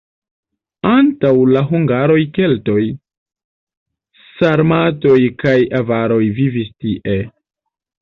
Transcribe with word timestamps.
Antaŭ 0.91 1.33
la 1.55 1.61
hungaroj 1.73 2.15
keltoj, 2.39 2.87
sarmatoj 4.41 5.23
kaj 5.47 5.57
avaroj 5.85 6.23
vivis 6.43 6.77
tie. 6.77 7.25